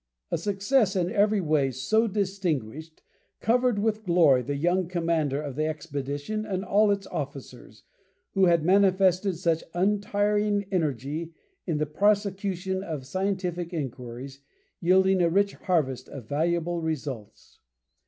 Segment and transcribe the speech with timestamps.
[0.31, 3.03] A success in every way so distinguished
[3.39, 7.83] covered with glory the young commander of the expedition and all its officers,
[8.31, 11.35] who had manifested such untiring energy
[11.67, 14.39] in the prosecution of scientific inquiries,
[14.79, 17.59] yielding a rich harvest of valuable results.